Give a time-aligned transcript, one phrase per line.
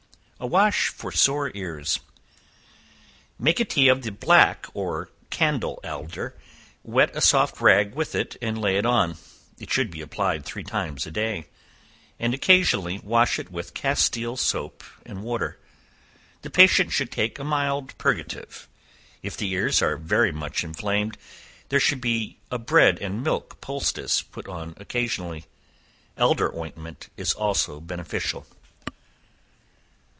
[0.43, 1.99] A Wash for Sore Ears.
[3.37, 6.35] Make a tea of the black or candle alder,
[6.81, 9.17] wet a soft rag with it, and lay it on;
[9.59, 11.45] it should be applied three times a day,
[12.17, 15.59] and occasionally wash it with castile soap and water.
[16.41, 18.67] The patient should take a mild purgative.
[19.21, 21.19] If the ears are very much inflamed,
[21.69, 25.45] there should be a bread and milk poultice put on occasionally.
[26.17, 28.47] Elder ointment is also beneficial.